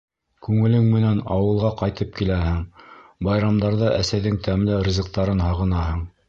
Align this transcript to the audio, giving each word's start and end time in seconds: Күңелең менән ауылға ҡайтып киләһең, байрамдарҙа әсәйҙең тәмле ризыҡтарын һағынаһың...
Күңелең 0.45 0.85
менән 0.93 1.19
ауылға 1.35 1.69
ҡайтып 1.81 2.15
киләһең, 2.21 2.63
байрамдарҙа 3.29 3.93
әсәйҙең 3.99 4.41
тәмле 4.49 4.81
ризыҡтарын 4.89 5.45
һағынаһың... 5.49 6.03